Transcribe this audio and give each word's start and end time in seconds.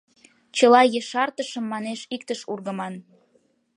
Чыла 0.57 0.81
ешартышым, 0.99 1.65
манеш, 1.73 1.99
иктыш 2.15 2.41
ургыман. 2.51 2.93